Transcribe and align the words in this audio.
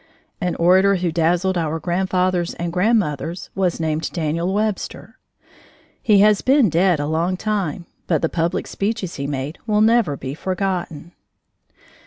An 0.41 0.55
orator 0.55 0.95
who 0.95 1.11
dazzled 1.11 1.59
our 1.59 1.77
grandfathers 1.79 2.55
and 2.55 2.73
grandmothers 2.73 3.51
was 3.53 3.79
named 3.79 4.09
Daniel 4.11 4.51
Webster. 4.51 5.19
He 6.01 6.21
has 6.21 6.41
been 6.41 6.71
dead 6.71 6.99
a 6.99 7.05
long 7.05 7.37
time, 7.37 7.85
but 8.07 8.23
the 8.23 8.27
public 8.27 8.65
speeches 8.65 9.17
he 9.17 9.27
made 9.27 9.59
will 9.67 9.81
never 9.81 10.17
be 10.17 10.33
forgotten. 10.33 11.11